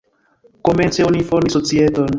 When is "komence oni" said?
0.69-1.23